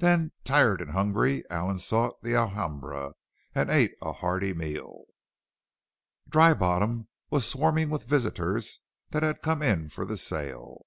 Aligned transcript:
Then, 0.00 0.32
tired 0.44 0.82
and 0.82 0.90
hungry, 0.90 1.44
Allen 1.48 1.78
sought 1.78 2.20
the 2.22 2.34
Alhambra 2.34 3.14
and 3.54 3.70
ate 3.70 3.92
a 4.02 4.12
hearty 4.12 4.52
meal. 4.52 5.04
Dry 6.28 6.52
Bottom 6.52 7.08
was 7.30 7.46
swarming 7.46 7.88
with 7.88 8.04
visitors 8.04 8.80
that 9.12 9.22
had 9.22 9.40
come 9.40 9.62
in 9.62 9.88
for 9.88 10.04
the 10.04 10.18
sale. 10.18 10.82